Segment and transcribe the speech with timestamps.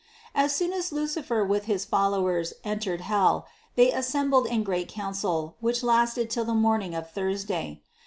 [0.33, 5.83] As soon as Lucifer with his followers entered hell, they assembled in general council, which
[5.83, 7.83] lasted to the morning of Thursday.